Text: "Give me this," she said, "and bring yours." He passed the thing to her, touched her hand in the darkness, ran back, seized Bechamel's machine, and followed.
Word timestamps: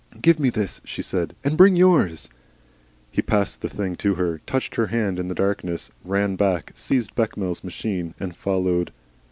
"Give 0.19 0.39
me 0.39 0.49
this," 0.49 0.81
she 0.83 1.03
said, 1.03 1.35
"and 1.43 1.55
bring 1.55 1.75
yours." 1.75 2.27
He 3.11 3.21
passed 3.21 3.61
the 3.61 3.69
thing 3.69 3.95
to 3.97 4.15
her, 4.15 4.39
touched 4.47 4.73
her 4.73 4.87
hand 4.87 5.19
in 5.19 5.27
the 5.27 5.35
darkness, 5.35 5.91
ran 6.03 6.35
back, 6.35 6.71
seized 6.73 7.13
Bechamel's 7.13 7.63
machine, 7.63 8.15
and 8.19 8.35
followed. 8.35 8.91